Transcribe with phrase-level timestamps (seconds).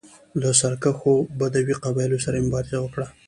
[0.41, 3.07] له سرکښو بدوي قبایلو سره یې مبارزه وکړه